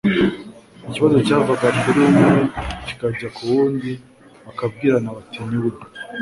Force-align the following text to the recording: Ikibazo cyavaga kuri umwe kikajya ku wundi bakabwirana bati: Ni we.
Ikibazo 0.89 1.17
cyavaga 1.27 1.67
kuri 1.81 1.99
umwe 2.07 2.29
kikajya 2.85 3.27
ku 3.35 3.41
wundi 3.51 3.91
bakabwirana 4.45 5.09
bati: 5.15 5.39
Ni 5.49 5.57
we. 5.63 5.71